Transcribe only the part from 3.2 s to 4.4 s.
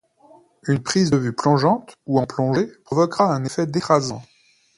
un effet d'écrasement.